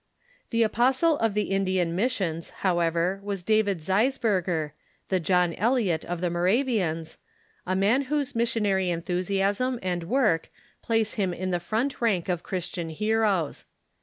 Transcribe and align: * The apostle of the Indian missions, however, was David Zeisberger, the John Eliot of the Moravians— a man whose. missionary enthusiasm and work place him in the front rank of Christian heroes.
* 0.27 0.49
The 0.49 0.63
apostle 0.63 1.19
of 1.19 1.35
the 1.35 1.51
Indian 1.51 1.95
missions, 1.95 2.49
however, 2.65 3.19
was 3.21 3.43
David 3.43 3.81
Zeisberger, 3.81 4.71
the 5.09 5.19
John 5.19 5.53
Eliot 5.53 6.05
of 6.05 6.21
the 6.21 6.31
Moravians— 6.31 7.19
a 7.67 7.75
man 7.75 8.05
whose. 8.05 8.33
missionary 8.33 8.89
enthusiasm 8.89 9.77
and 9.83 10.05
work 10.05 10.49
place 10.81 11.13
him 11.13 11.35
in 11.35 11.51
the 11.51 11.59
front 11.59 12.01
rank 12.01 12.29
of 12.29 12.41
Christian 12.41 12.89
heroes. 12.89 13.65